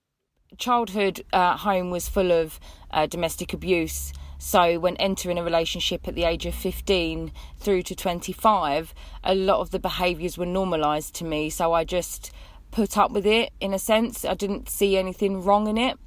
childhood 0.55 1.25
uh, 1.33 1.57
home 1.57 1.91
was 1.91 2.09
full 2.09 2.33
of 2.33 2.59
uh, 2.91 3.07
domestic 3.07 3.53
abuse. 3.53 4.13
So, 4.39 4.79
when 4.79 4.97
entering 4.97 5.39
a 5.39 5.43
relationship 5.43 6.07
at 6.07 6.15
the 6.15 6.25
age 6.25 6.45
of 6.45 6.55
15 6.55 7.33
through 7.59 7.83
to 7.83 7.95
25, 7.95 8.95
a 9.23 9.35
lot 9.35 9.61
of 9.61 9.71
the 9.71 9.79
behaviours 9.79 10.37
were 10.37 10.47
normalised 10.47 11.15
to 11.17 11.25
me. 11.25 11.51
So, 11.51 11.73
I 11.73 11.85
just 11.85 12.31
put 12.71 12.99
up 12.99 13.11
with 13.11 13.27
it 13.27 13.53
in 13.61 13.73
a 13.73 13.79
sense. 13.79 14.25
I 14.25 14.35
didn't 14.35 14.69
see 14.69 14.97
anything 14.97 15.43
wrong 15.43 15.67
in 15.67 15.79
it. 15.79 15.99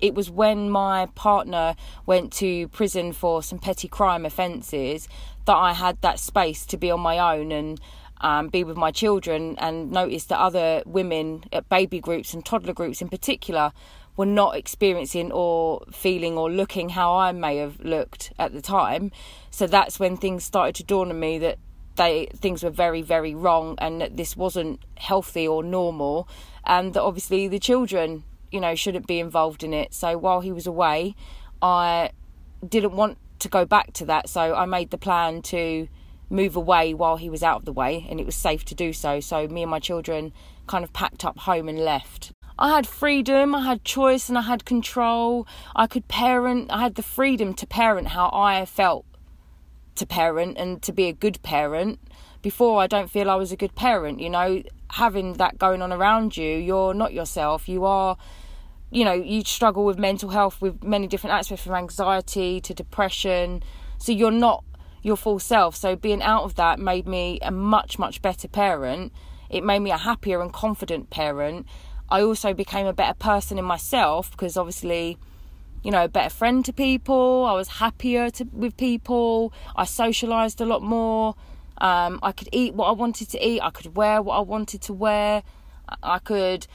It 0.00 0.14
was 0.14 0.30
when 0.30 0.70
my 0.70 1.06
partner 1.14 1.76
went 2.06 2.32
to 2.34 2.68
prison 2.68 3.12
for 3.12 3.42
some 3.42 3.58
petty 3.58 3.88
crime 3.88 4.24
offences 4.24 5.08
that 5.46 5.56
I 5.56 5.72
had 5.72 6.00
that 6.02 6.18
space 6.18 6.66
to 6.66 6.76
be 6.76 6.90
on 6.90 7.00
my 7.00 7.18
own 7.18 7.52
and 7.52 7.80
um, 8.24 8.48
be 8.48 8.64
with 8.64 8.78
my 8.78 8.90
children 8.90 9.54
and 9.58 9.92
notice 9.92 10.24
that 10.24 10.38
other 10.38 10.82
women 10.86 11.44
at 11.52 11.68
baby 11.68 12.00
groups 12.00 12.32
and 12.32 12.42
toddler 12.44 12.72
groups 12.72 13.02
in 13.02 13.10
particular 13.10 13.70
were 14.16 14.24
not 14.24 14.56
experiencing 14.56 15.30
or 15.30 15.82
feeling 15.92 16.38
or 16.38 16.50
looking 16.50 16.88
how 16.88 17.14
I 17.14 17.32
may 17.32 17.58
have 17.58 17.78
looked 17.80 18.32
at 18.38 18.54
the 18.54 18.62
time. 18.62 19.12
So 19.50 19.66
that's 19.66 20.00
when 20.00 20.16
things 20.16 20.42
started 20.42 20.74
to 20.76 20.84
dawn 20.84 21.10
on 21.10 21.20
me 21.20 21.36
that 21.38 21.58
they 21.96 22.28
things 22.34 22.62
were 22.64 22.70
very 22.70 23.02
very 23.02 23.34
wrong 23.34 23.76
and 23.78 24.00
that 24.00 24.16
this 24.16 24.36
wasn't 24.36 24.80
healthy 24.96 25.46
or 25.46 25.62
normal 25.62 26.26
and 26.64 26.94
that 26.94 27.02
obviously 27.02 27.46
the 27.46 27.60
children 27.60 28.24
you 28.50 28.58
know 28.58 28.74
shouldn't 28.74 29.06
be 29.06 29.20
involved 29.20 29.62
in 29.62 29.72
it 29.72 29.94
so 29.94 30.18
while 30.18 30.40
he 30.40 30.50
was 30.50 30.66
away 30.66 31.14
i 31.62 32.10
didn't 32.68 32.96
want 32.96 33.16
to 33.38 33.48
go 33.48 33.64
back 33.64 33.92
to 33.92 34.04
that 34.04 34.28
so 34.28 34.56
i 34.56 34.64
made 34.64 34.90
the 34.90 34.98
plan 34.98 35.40
to 35.40 35.86
move 36.34 36.56
away 36.56 36.92
while 36.92 37.16
he 37.16 37.30
was 37.30 37.42
out 37.42 37.58
of 37.58 37.64
the 37.64 37.72
way 37.72 38.06
and 38.10 38.20
it 38.20 38.26
was 38.26 38.34
safe 38.34 38.64
to 38.66 38.74
do 38.74 38.92
so. 38.92 39.20
So 39.20 39.48
me 39.48 39.62
and 39.62 39.70
my 39.70 39.78
children 39.78 40.32
kind 40.66 40.84
of 40.84 40.92
packed 40.92 41.24
up 41.24 41.38
home 41.40 41.68
and 41.68 41.78
left. 41.78 42.32
I 42.58 42.70
had 42.70 42.86
freedom, 42.86 43.54
I 43.54 43.64
had 43.64 43.84
choice, 43.84 44.28
and 44.28 44.38
I 44.38 44.42
had 44.42 44.64
control. 44.64 45.46
I 45.74 45.88
could 45.88 46.06
parent, 46.06 46.70
I 46.70 46.82
had 46.82 46.94
the 46.94 47.02
freedom 47.02 47.52
to 47.54 47.66
parent 47.66 48.08
how 48.08 48.30
I 48.32 48.64
felt 48.64 49.04
to 49.96 50.06
parent 50.06 50.56
and 50.56 50.80
to 50.82 50.92
be 50.92 51.08
a 51.08 51.12
good 51.12 51.42
parent. 51.42 51.98
Before, 52.42 52.80
I 52.80 52.86
don't 52.86 53.10
feel 53.10 53.30
I 53.30 53.34
was 53.36 53.50
a 53.50 53.56
good 53.56 53.74
parent, 53.74 54.20
you 54.20 54.30
know, 54.30 54.62
having 54.92 55.34
that 55.34 55.58
going 55.58 55.82
on 55.82 55.92
around 55.92 56.36
you, 56.36 56.56
you're 56.56 56.94
not 56.94 57.12
yourself. 57.12 57.68
You 57.68 57.84
are, 57.84 58.16
you 58.90 59.04
know, 59.04 59.14
you 59.14 59.42
struggle 59.44 59.84
with 59.84 59.98
mental 59.98 60.28
health 60.28 60.60
with 60.60 60.84
many 60.84 61.08
different 61.08 61.34
aspects 61.34 61.64
from 61.64 61.74
anxiety 61.74 62.60
to 62.60 62.74
depression. 62.74 63.62
So 63.98 64.12
you're 64.12 64.30
not 64.30 64.62
your 65.04 65.16
full 65.16 65.38
self. 65.38 65.76
So 65.76 65.94
being 65.94 66.22
out 66.22 66.42
of 66.42 66.56
that 66.56 66.80
made 66.80 67.06
me 67.06 67.38
a 67.42 67.52
much, 67.52 67.98
much 67.98 68.20
better 68.22 68.48
parent. 68.48 69.12
It 69.50 69.62
made 69.62 69.80
me 69.80 69.92
a 69.92 69.98
happier 69.98 70.40
and 70.40 70.52
confident 70.52 71.10
parent. 71.10 71.66
I 72.08 72.22
also 72.22 72.54
became 72.54 72.86
a 72.86 72.92
better 72.92 73.14
person 73.14 73.58
in 73.58 73.64
myself 73.64 74.30
because 74.30 74.56
obviously, 74.56 75.18
you 75.82 75.90
know, 75.90 76.04
a 76.04 76.08
better 76.08 76.30
friend 76.30 76.64
to 76.64 76.72
people. 76.72 77.44
I 77.44 77.52
was 77.52 77.68
happier 77.68 78.30
to, 78.30 78.44
with 78.52 78.76
people. 78.76 79.52
I 79.76 79.84
socialized 79.84 80.60
a 80.60 80.64
lot 80.64 80.82
more. 80.82 81.36
Um, 81.78 82.18
I 82.22 82.32
could 82.32 82.48
eat 82.50 82.74
what 82.74 82.86
I 82.86 82.92
wanted 82.92 83.28
to 83.30 83.46
eat. 83.46 83.60
I 83.60 83.70
could 83.70 83.96
wear 83.96 84.22
what 84.22 84.36
I 84.36 84.40
wanted 84.40 84.80
to 84.82 84.94
wear. 84.94 85.42
I 86.02 86.18
could 86.18 86.66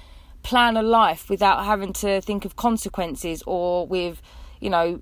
plan 0.43 0.77
a 0.77 0.83
life 0.83 1.29
without 1.29 1.65
having 1.65 1.93
to 1.93 2.21
think 2.21 2.45
of 2.45 2.55
consequences 2.55 3.43
or 3.47 3.87
with, 3.87 4.21
you 4.59 4.69
know, 4.69 5.01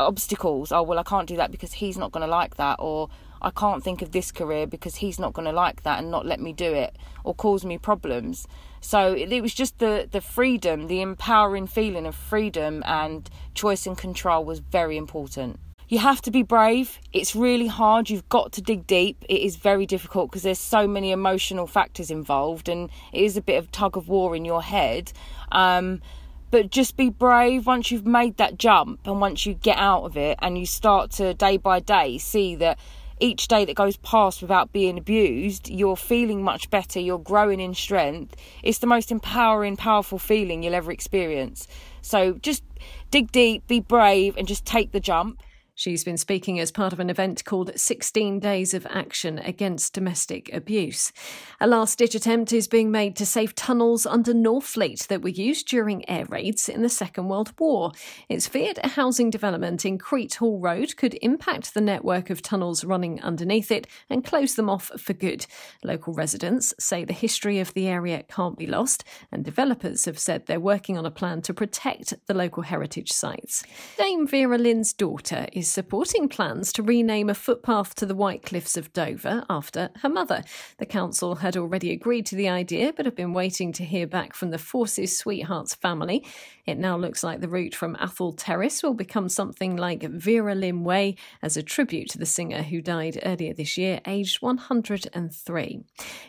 obstacles. 0.00 0.72
Oh, 0.72 0.82
well, 0.82 0.98
I 0.98 1.02
can't 1.02 1.28
do 1.28 1.36
that 1.36 1.50
because 1.50 1.74
he's 1.74 1.98
not 1.98 2.12
going 2.12 2.24
to 2.24 2.30
like 2.30 2.56
that. 2.56 2.76
Or 2.78 3.08
I 3.40 3.50
can't 3.50 3.82
think 3.82 4.02
of 4.02 4.12
this 4.12 4.32
career 4.32 4.66
because 4.66 4.96
he's 4.96 5.18
not 5.18 5.32
going 5.32 5.46
to 5.46 5.52
like 5.52 5.82
that 5.82 5.98
and 5.98 6.10
not 6.10 6.26
let 6.26 6.40
me 6.40 6.52
do 6.52 6.72
it 6.72 6.96
or 7.24 7.34
cause 7.34 7.64
me 7.64 7.78
problems. 7.78 8.46
So 8.80 9.12
it, 9.12 9.32
it 9.32 9.42
was 9.42 9.54
just 9.54 9.78
the, 9.78 10.08
the 10.10 10.20
freedom, 10.20 10.86
the 10.86 11.00
empowering 11.00 11.66
feeling 11.66 12.06
of 12.06 12.14
freedom 12.14 12.82
and 12.86 13.28
choice 13.54 13.86
and 13.86 13.96
control 13.96 14.44
was 14.44 14.60
very 14.60 14.96
important. 14.96 15.58
You 15.88 16.00
have 16.00 16.20
to 16.22 16.30
be 16.30 16.42
brave. 16.42 16.98
It's 17.14 17.34
really 17.34 17.66
hard. 17.66 18.10
You've 18.10 18.28
got 18.28 18.52
to 18.52 18.62
dig 18.62 18.86
deep. 18.86 19.24
It 19.26 19.40
is 19.40 19.56
very 19.56 19.86
difficult 19.86 20.30
because 20.30 20.42
there's 20.42 20.58
so 20.58 20.86
many 20.86 21.12
emotional 21.12 21.66
factors 21.66 22.10
involved 22.10 22.68
and 22.68 22.90
it 23.12 23.22
is 23.22 23.38
a 23.38 23.40
bit 23.40 23.56
of 23.56 23.72
tug 23.72 23.96
of 23.96 24.06
war 24.06 24.36
in 24.36 24.44
your 24.44 24.62
head. 24.62 25.12
Um, 25.50 26.02
but 26.50 26.70
just 26.70 26.96
be 26.96 27.10
brave 27.10 27.66
once 27.66 27.90
you've 27.90 28.06
made 28.06 28.36
that 28.36 28.58
jump 28.58 29.00
and 29.06 29.20
once 29.20 29.46
you 29.46 29.54
get 29.54 29.78
out 29.78 30.04
of 30.04 30.16
it 30.16 30.38
and 30.40 30.58
you 30.58 30.66
start 30.66 31.10
to 31.10 31.34
day 31.34 31.56
by 31.56 31.80
day 31.80 32.18
see 32.18 32.54
that 32.56 32.78
each 33.20 33.48
day 33.48 33.64
that 33.64 33.74
goes 33.74 33.96
past 33.98 34.40
without 34.42 34.72
being 34.72 34.98
abused, 34.98 35.68
you're 35.68 35.96
feeling 35.96 36.42
much 36.42 36.70
better, 36.70 37.00
you're 37.00 37.18
growing 37.18 37.60
in 37.60 37.74
strength. 37.74 38.36
It's 38.62 38.78
the 38.78 38.86
most 38.86 39.10
empowering, 39.10 39.76
powerful 39.76 40.18
feeling 40.18 40.62
you'll 40.62 40.74
ever 40.74 40.92
experience. 40.92 41.66
So 42.00 42.34
just 42.34 42.62
dig 43.10 43.32
deep, 43.32 43.66
be 43.66 43.80
brave, 43.80 44.36
and 44.36 44.46
just 44.46 44.64
take 44.64 44.92
the 44.92 45.00
jump. 45.00 45.40
She's 45.78 46.02
been 46.02 46.16
speaking 46.16 46.58
as 46.58 46.72
part 46.72 46.92
of 46.92 46.98
an 46.98 47.08
event 47.08 47.44
called 47.44 47.70
16 47.78 48.40
Days 48.40 48.74
of 48.74 48.84
Action 48.90 49.38
Against 49.38 49.92
Domestic 49.92 50.52
Abuse. 50.52 51.12
A 51.60 51.68
last 51.68 51.98
ditch 51.98 52.16
attempt 52.16 52.52
is 52.52 52.66
being 52.66 52.90
made 52.90 53.14
to 53.14 53.24
save 53.24 53.54
tunnels 53.54 54.04
under 54.04 54.34
Northfleet 54.34 55.06
that 55.06 55.22
were 55.22 55.28
used 55.28 55.68
during 55.68 56.08
air 56.10 56.24
raids 56.24 56.68
in 56.68 56.82
the 56.82 56.88
Second 56.88 57.28
World 57.28 57.52
War. 57.60 57.92
It's 58.28 58.48
feared 58.48 58.80
a 58.82 58.88
housing 58.88 59.30
development 59.30 59.84
in 59.84 59.98
Crete 59.98 60.34
Hall 60.34 60.58
Road 60.58 60.96
could 60.96 61.16
impact 61.22 61.74
the 61.74 61.80
network 61.80 62.28
of 62.28 62.42
tunnels 62.42 62.82
running 62.82 63.22
underneath 63.22 63.70
it 63.70 63.86
and 64.10 64.24
close 64.24 64.56
them 64.56 64.68
off 64.68 64.90
for 64.98 65.12
good. 65.12 65.46
Local 65.84 66.12
residents 66.12 66.74
say 66.80 67.04
the 67.04 67.12
history 67.12 67.60
of 67.60 67.72
the 67.74 67.86
area 67.86 68.24
can't 68.24 68.58
be 68.58 68.66
lost, 68.66 69.04
and 69.30 69.44
developers 69.44 70.06
have 70.06 70.18
said 70.18 70.46
they're 70.46 70.58
working 70.58 70.98
on 70.98 71.06
a 71.06 71.10
plan 71.12 71.40
to 71.42 71.54
protect 71.54 72.14
the 72.26 72.34
local 72.34 72.64
heritage 72.64 73.12
sites. 73.12 73.62
Dame 73.96 74.26
Vera 74.26 74.58
Lynn's 74.58 74.92
daughter 74.92 75.46
is 75.52 75.67
supporting 75.70 76.28
plans 76.28 76.72
to 76.72 76.82
rename 76.82 77.28
a 77.28 77.34
footpath 77.34 77.94
to 77.96 78.06
the 78.06 78.14
White 78.14 78.42
Cliffs 78.42 78.76
of 78.76 78.92
Dover 78.92 79.44
after 79.48 79.90
her 80.02 80.08
mother. 80.08 80.44
The 80.78 80.86
council 80.86 81.36
had 81.36 81.56
already 81.56 81.92
agreed 81.92 82.26
to 82.26 82.36
the 82.36 82.48
idea 82.48 82.92
but 82.92 83.06
have 83.06 83.16
been 83.16 83.32
waiting 83.32 83.72
to 83.72 83.84
hear 83.84 84.06
back 84.06 84.34
from 84.34 84.50
the 84.50 84.58
Forces 84.58 85.16
Sweethearts 85.16 85.74
family. 85.74 86.24
It 86.68 86.76
now 86.76 86.98
looks 86.98 87.24
like 87.24 87.40
the 87.40 87.48
route 87.48 87.74
from 87.74 87.96
Athol 87.98 88.34
Terrace 88.34 88.82
will 88.82 88.92
become 88.92 89.30
something 89.30 89.74
like 89.74 90.02
Vera 90.02 90.54
Lynn 90.54 90.84
Way 90.84 91.16
as 91.40 91.56
a 91.56 91.62
tribute 91.62 92.10
to 92.10 92.18
the 92.18 92.26
singer 92.26 92.60
who 92.60 92.82
died 92.82 93.18
earlier 93.24 93.54
this 93.54 93.78
year, 93.78 94.02
aged 94.06 94.42
103. 94.42 95.80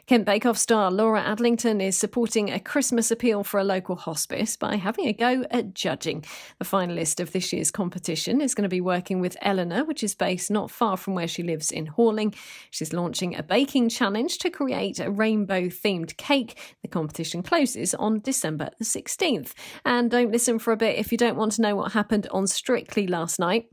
Kent 0.07 0.25
Bake 0.25 0.45
Off 0.45 0.57
star 0.57 0.91
Laura 0.91 1.21
Adlington 1.21 1.83
is 1.83 1.97
supporting 1.97 2.49
a 2.49 2.59
Christmas 2.61 3.11
appeal 3.11 3.43
for 3.43 3.59
a 3.59 3.65
local 3.65 3.97
hospice 3.97 4.55
by 4.55 4.77
having 4.77 5.07
a 5.07 5.13
go 5.13 5.43
at 5.51 5.73
judging. 5.73 6.23
The 6.57 6.63
finalist 6.63 7.19
of 7.19 7.33
this 7.33 7.51
year's 7.51 7.69
competition 7.69 8.39
is 8.39 8.55
going 8.55 8.63
to 8.63 8.69
be 8.69 8.79
working 8.79 9.19
with 9.19 9.35
ellenor, 9.41 9.85
which 9.85 10.05
is 10.05 10.15
based 10.15 10.49
not 10.49 10.71
far 10.71 10.95
from 10.95 11.15
where 11.15 11.27
she 11.27 11.43
lives 11.43 11.69
in 11.69 11.87
Halling. 11.87 12.33
She's 12.71 12.93
launching 12.93 13.35
a 13.35 13.43
baking 13.43 13.89
challenge 13.89 14.37
to 14.37 14.49
create 14.49 15.01
a 15.01 15.11
rainbow 15.11 15.63
themed 15.63 16.15
cake. 16.15 16.57
The 16.81 16.87
competition 16.87 17.43
closes 17.43 17.93
on 17.93 18.21
December 18.21 18.69
the 18.79 18.85
16th. 18.85 19.51
And 19.83 20.09
don't 20.09 20.28
listen 20.31 20.59
for 20.59 20.71
a 20.71 20.77
bit 20.77 20.97
if 20.97 21.11
you 21.11 21.17
don't 21.17 21.37
want 21.37 21.53
to 21.53 21.61
know 21.61 21.75
what 21.75 21.93
happened 21.93 22.27
on 22.31 22.47
Strictly 22.47 23.07
last 23.07 23.39
night. 23.39 23.69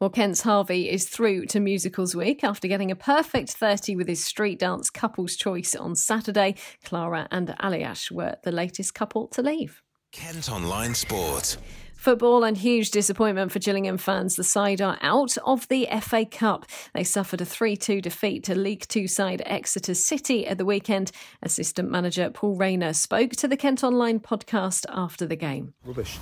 Well, 0.00 0.10
Kent's 0.10 0.42
HRVY 0.42 0.88
is 0.88 1.08
through 1.08 1.46
to 1.46 1.60
Musicals 1.60 2.14
Week 2.14 2.42
after 2.42 2.66
getting 2.66 2.90
a 2.90 2.96
perfect 2.96 3.50
30 3.50 3.96
with 3.96 4.08
his 4.08 4.24
street 4.24 4.58
dance 4.58 4.90
couple's 4.90 5.36
choice 5.36 5.74
on 5.74 5.94
Saturday. 5.94 6.54
Clara 6.84 7.28
and 7.30 7.48
Aljaž 7.60 8.10
were 8.10 8.36
the 8.42 8.52
latest 8.52 8.94
couple 8.94 9.26
to 9.28 9.42
leave. 9.42 9.82
Kent 10.12 10.50
Online 10.50 10.94
Sport. 10.94 11.58
Football 12.06 12.44
and 12.44 12.56
huge 12.56 12.92
disappointment 12.92 13.50
for 13.50 13.58
Gillingham 13.58 13.98
fans. 13.98 14.36
The 14.36 14.44
side 14.44 14.80
are 14.80 14.96
out 15.02 15.36
of 15.38 15.66
the 15.66 15.88
FA 16.00 16.24
Cup. 16.24 16.64
They 16.94 17.02
suffered 17.02 17.40
a 17.40 17.44
3 17.44 17.76
2 17.76 18.00
defeat 18.00 18.44
to 18.44 18.54
League 18.54 18.86
Two 18.86 19.08
side 19.08 19.42
Exeter 19.44 19.92
City 19.92 20.46
at 20.46 20.56
the 20.56 20.64
weekend. 20.64 21.10
Assistant 21.42 21.90
manager 21.90 22.30
Paul 22.30 22.54
Raynor 22.54 22.92
spoke 22.92 23.32
to 23.32 23.48
the 23.48 23.56
Kent 23.56 23.82
Online 23.82 24.20
podcast 24.20 24.86
after 24.88 25.26
the 25.26 25.34
game. 25.34 25.74
Rubbish, 25.84 26.20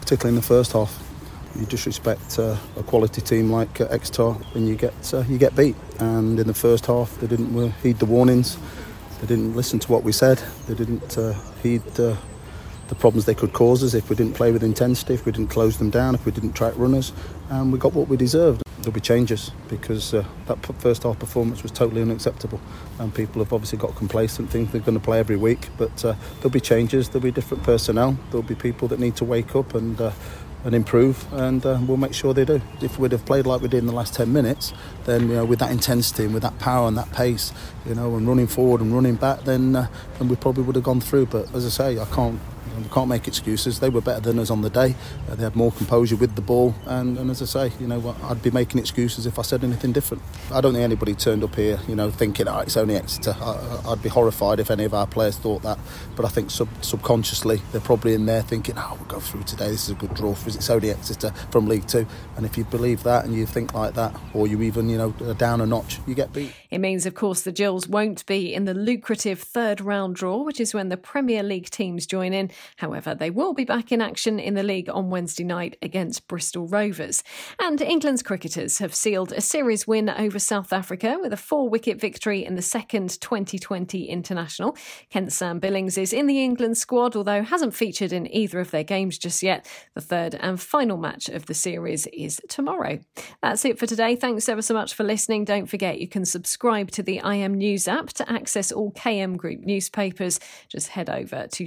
particularly 0.00 0.36
in 0.36 0.40
the 0.40 0.46
first 0.46 0.70
half. 0.70 0.96
You 1.58 1.66
disrespect 1.66 2.38
uh, 2.38 2.56
a 2.76 2.84
quality 2.84 3.20
team 3.20 3.50
like 3.50 3.80
uh, 3.80 3.88
Exeter 3.90 4.36
and 4.54 4.68
you 4.68 4.76
get 4.76 5.12
uh, 5.12 5.24
you 5.28 5.38
get 5.38 5.56
beat. 5.56 5.74
And 5.98 6.38
in 6.38 6.46
the 6.46 6.54
first 6.54 6.86
half, 6.86 7.18
they 7.18 7.26
didn't 7.26 7.58
uh, 7.58 7.72
heed 7.82 7.98
the 7.98 8.06
warnings. 8.06 8.58
They 9.20 9.26
didn't 9.26 9.56
listen 9.56 9.80
to 9.80 9.90
what 9.90 10.04
we 10.04 10.12
said. 10.12 10.40
They 10.68 10.74
didn't 10.74 11.18
uh, 11.18 11.32
heed 11.64 11.82
uh, 11.98 12.14
the 12.88 12.94
problems 12.94 13.24
they 13.24 13.34
could 13.34 13.52
cause 13.52 13.82
us 13.82 13.94
if 13.94 14.08
we 14.08 14.16
didn't 14.16 14.34
play 14.34 14.52
with 14.52 14.62
intensity, 14.62 15.14
if 15.14 15.26
we 15.26 15.32
didn't 15.32 15.50
close 15.50 15.78
them 15.78 15.90
down, 15.90 16.14
if 16.14 16.24
we 16.24 16.32
didn't 16.32 16.52
track 16.52 16.74
runners, 16.76 17.12
and 17.50 17.72
we 17.72 17.78
got 17.78 17.92
what 17.92 18.08
we 18.08 18.16
deserved. 18.16 18.62
There'll 18.78 18.92
be 18.92 19.00
changes 19.00 19.50
because 19.68 20.14
uh, 20.14 20.24
that 20.46 20.64
first 20.80 21.02
half 21.02 21.18
performance 21.18 21.62
was 21.62 21.72
totally 21.72 22.02
unacceptable, 22.02 22.60
and 22.98 23.12
people 23.14 23.42
have 23.42 23.52
obviously 23.52 23.78
got 23.78 23.96
complacent, 23.96 24.50
think 24.50 24.70
they're 24.70 24.80
going 24.80 24.98
to 24.98 25.04
play 25.04 25.18
every 25.18 25.36
week. 25.36 25.68
But 25.76 26.04
uh, 26.04 26.14
there'll 26.36 26.50
be 26.50 26.60
changes, 26.60 27.08
there'll 27.08 27.24
be 27.24 27.32
different 27.32 27.64
personnel, 27.64 28.16
there'll 28.30 28.42
be 28.42 28.54
people 28.54 28.86
that 28.88 29.00
need 29.00 29.16
to 29.16 29.24
wake 29.24 29.56
up 29.56 29.74
and. 29.74 30.00
Uh, 30.00 30.12
and 30.64 30.74
improve, 30.74 31.32
and 31.32 31.64
uh, 31.64 31.78
we'll 31.86 31.96
make 31.96 32.12
sure 32.12 32.34
they 32.34 32.44
do. 32.44 32.60
If 32.80 32.98
we'd 32.98 33.12
have 33.12 33.24
played 33.24 33.46
like 33.46 33.60
we 33.60 33.68
did 33.68 33.78
in 33.78 33.86
the 33.86 33.92
last 33.92 34.14
10 34.14 34.32
minutes, 34.32 34.72
then 35.04 35.28
you 35.28 35.34
know, 35.36 35.44
with 35.44 35.60
that 35.60 35.70
intensity 35.70 36.24
and 36.24 36.34
with 36.34 36.42
that 36.42 36.58
power 36.58 36.88
and 36.88 36.98
that 36.98 37.12
pace, 37.12 37.52
you 37.84 37.94
know, 37.94 38.16
and 38.16 38.26
running 38.26 38.48
forward 38.48 38.80
and 38.80 38.92
running 38.92 39.14
back, 39.14 39.44
then 39.44 39.76
uh, 39.76 39.86
then 40.18 40.26
we 40.26 40.34
probably 40.34 40.64
would 40.64 40.74
have 40.74 40.82
gone 40.82 41.00
through. 41.00 41.26
But 41.26 41.54
as 41.54 41.64
I 41.64 41.68
say, 41.68 42.00
I 42.00 42.04
can't 42.06 42.40
we 42.82 42.88
can't 42.90 43.08
make 43.08 43.26
excuses. 43.26 43.80
They 43.80 43.90
were 43.90 44.00
better 44.00 44.20
than 44.20 44.38
us 44.38 44.50
on 44.50 44.62
the 44.62 44.70
day. 44.70 44.94
Uh, 45.30 45.34
they 45.34 45.44
had 45.44 45.56
more 45.56 45.72
composure 45.72 46.16
with 46.16 46.34
the 46.34 46.42
ball, 46.42 46.74
and, 46.86 47.18
and 47.18 47.30
as 47.30 47.42
I 47.42 47.46
say, 47.46 47.72
you 47.80 47.86
know, 47.86 48.14
I'd 48.24 48.42
be 48.42 48.50
making 48.50 48.80
excuses 48.80 49.26
if 49.26 49.38
I 49.38 49.42
said 49.42 49.64
anything 49.64 49.92
different. 49.92 50.22
I 50.52 50.60
don't 50.60 50.72
think 50.72 50.84
anybody 50.84 51.14
turned 51.14 51.44
up 51.44 51.54
here, 51.54 51.78
you 51.88 51.94
know, 51.94 52.10
thinking, 52.10 52.48
oh, 52.48 52.60
it's 52.60 52.76
only 52.76 52.96
Exeter. 52.96 53.36
I, 53.40 53.90
would 53.90 54.02
be 54.02 54.08
horrified 54.08 54.60
if 54.60 54.70
any 54.70 54.84
of 54.84 54.94
our 54.94 55.06
players 55.06 55.36
thought 55.36 55.62
that. 55.62 55.78
But 56.14 56.24
I 56.24 56.28
think 56.28 56.50
sub- 56.50 56.68
subconsciously 56.82 57.60
they're 57.72 57.80
probably 57.80 58.14
in 58.14 58.26
there 58.26 58.42
thinking, 58.42 58.76
oh, 58.78 58.96
we'll 58.98 59.08
go 59.08 59.20
through 59.20 59.44
today. 59.44 59.68
This 59.70 59.84
is 59.84 59.90
a 59.90 59.94
good 59.94 60.14
draw 60.14 60.34
for 60.34 60.48
us. 60.48 60.56
It's 60.56 60.70
only 60.70 60.90
Exeter 60.90 61.30
from 61.50 61.66
League 61.66 61.86
Two. 61.86 62.06
And 62.36 62.44
if 62.44 62.56
you 62.56 62.64
believe 62.64 63.02
that 63.04 63.24
and 63.24 63.34
you 63.34 63.46
think 63.46 63.74
like 63.74 63.94
that, 63.94 64.14
or 64.34 64.46
you 64.46 64.62
even, 64.62 64.88
you 64.88 64.98
know, 64.98 65.10
down 65.34 65.60
a 65.60 65.66
notch, 65.66 66.00
you 66.06 66.14
get 66.14 66.32
beat. 66.32 66.52
It 66.70 66.78
means, 66.78 67.06
of 67.06 67.14
course, 67.14 67.42
the 67.42 67.52
Gills 67.52 67.88
won't 67.88 68.24
be 68.26 68.52
in 68.54 68.64
the 68.64 68.74
lucrative 68.74 69.40
third 69.40 69.80
round 69.80 70.16
draw, 70.16 70.42
which 70.42 70.60
is 70.60 70.74
when 70.74 70.88
the 70.88 70.96
Premier 70.96 71.42
League 71.42 71.70
teams 71.70 72.06
join 72.06 72.32
in. 72.32 72.50
However, 72.76 73.14
they 73.14 73.30
will 73.30 73.54
be 73.54 73.64
back 73.64 73.92
in 73.92 74.00
action 74.00 74.38
in 74.38 74.54
the 74.54 74.62
league 74.62 74.88
on 74.90 75.10
Wednesday 75.10 75.44
night 75.44 75.76
against 75.82 76.26
Bristol 76.28 76.66
Rovers. 76.66 77.22
And 77.60 77.80
England's 77.80 78.22
cricketers 78.22 78.78
have 78.78 78.94
sealed 78.94 79.32
a 79.32 79.40
series 79.40 79.86
win 79.86 80.10
over 80.10 80.38
South 80.38 80.72
Africa 80.72 81.18
with 81.20 81.32
a 81.32 81.36
four 81.36 81.68
wicket 81.68 82.00
victory 82.00 82.44
in 82.44 82.56
the 82.56 82.62
second 82.62 83.20
2020 83.20 84.08
international. 84.08 84.76
Kent 85.10 85.32
Sam 85.32 85.58
Billings 85.58 85.96
is 85.96 86.12
in 86.12 86.26
the 86.26 86.42
England 86.42 86.76
squad, 86.76 87.14
although 87.14 87.42
hasn't 87.42 87.74
featured 87.74 88.12
in 88.12 88.32
either 88.34 88.60
of 88.60 88.70
their 88.70 88.84
games 88.84 89.18
just 89.18 89.42
yet. 89.42 89.66
The 89.94 90.00
third 90.00 90.34
and 90.34 90.60
final 90.60 90.96
match 90.96 91.28
of 91.28 91.46
the 91.46 91.54
series 91.54 92.06
is 92.08 92.40
tomorrow. 92.48 92.98
That's 93.42 93.64
it 93.64 93.78
for 93.78 93.86
today. 93.86 94.16
Thanks 94.16 94.48
ever 94.48 94.62
so 94.62 94.74
much 94.74 94.94
for 94.94 95.04
listening. 95.04 95.44
Don't 95.44 95.66
forget 95.66 96.00
you 96.00 96.08
can 96.08 96.24
subscribe 96.24 96.90
to 96.92 97.02
the 97.02 97.20
KM 97.36 97.54
News 97.54 97.86
app 97.86 98.08
to 98.14 98.30
access 98.30 98.72
all 98.72 98.92
KM 98.92 99.36
Group 99.36 99.60
newspapers. 99.60 100.40
Just 100.68 100.88
head 100.88 101.10
over 101.10 101.46
to 101.46 101.66